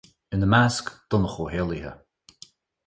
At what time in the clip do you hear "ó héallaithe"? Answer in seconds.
1.43-1.93